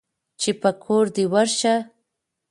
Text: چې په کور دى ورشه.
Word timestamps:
چې 0.41 0.49
په 0.61 0.69
کور 0.83 1.05
دى 1.15 1.25
ورشه. 1.33 1.75